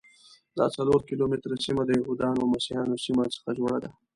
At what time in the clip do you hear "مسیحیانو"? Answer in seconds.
2.53-3.01